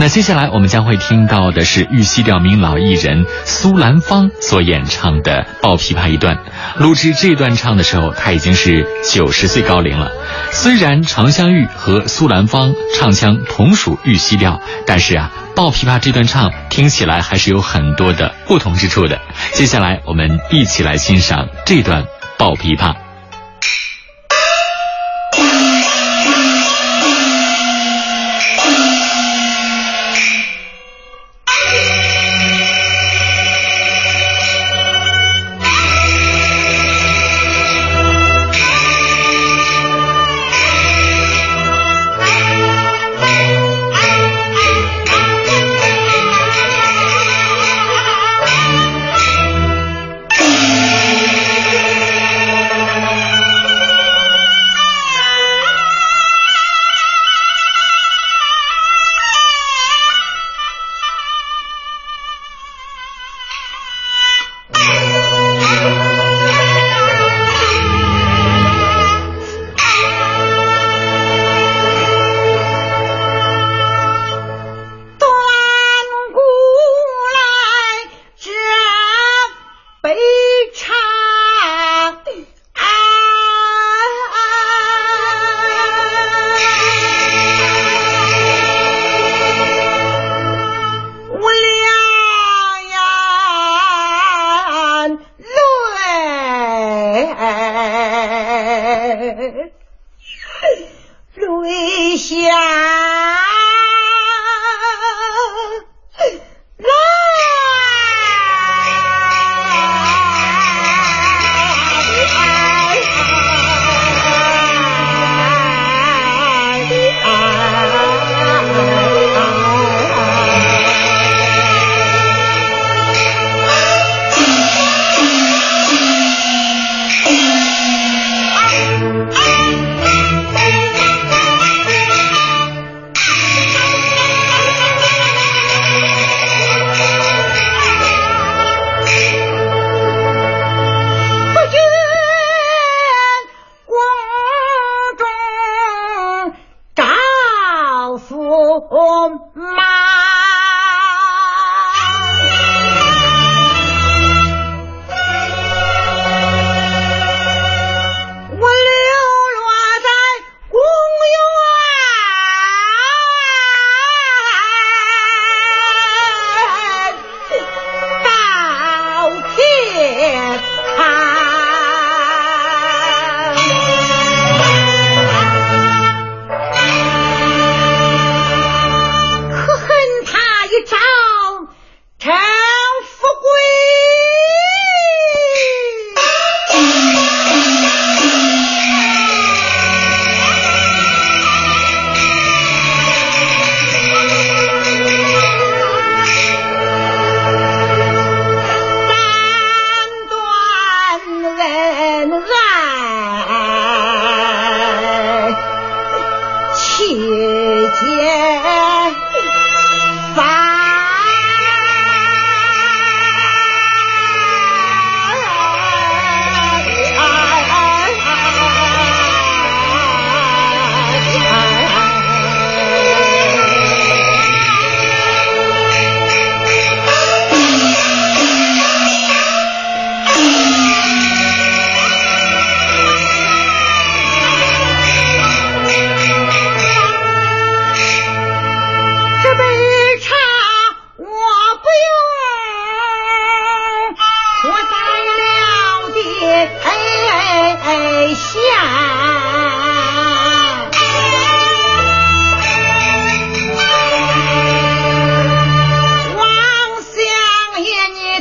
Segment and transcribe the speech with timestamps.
[0.00, 6.38] 那接下来我们将会听到的是玉溪调名老艺人苏兰芳所演唱的《抱琵琶》一段。
[6.76, 10.12] 录制这段唱的时候，他已经是九十岁高龄了。
[10.52, 19.20] 虽然常香玉和苏兰芳唱腔同属玉溪调，但是啊，《抱琵琶》这段唱听起来还是有很多的不同之处的。
[19.52, 22.04] 接下来我们一起来欣赏这段
[22.38, 22.94] 《抱琵琶》。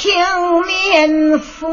[0.00, 0.14] 听
[0.64, 1.68] 面夫